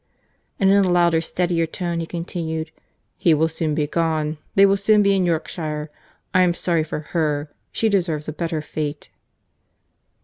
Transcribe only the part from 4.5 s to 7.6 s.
They will soon be in Yorkshire. I am sorry for her.